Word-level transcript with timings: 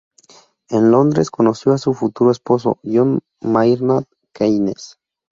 En 0.71 0.89
Londres 0.89 1.29
conoció 1.29 1.73
a 1.73 1.77
su 1.77 1.93
futuro 1.93 2.31
esposo 2.31 2.79
John 2.83 3.19
Maynard 3.43 4.05
Keynes. 4.33 4.97